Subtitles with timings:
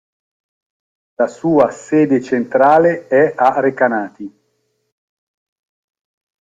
[1.13, 4.33] La sua sede centrale è a Recanati.